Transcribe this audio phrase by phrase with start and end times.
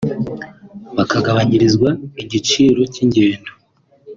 [0.97, 1.89] bakagabanyirizwa
[2.23, 3.51] igiciro cy’ingendo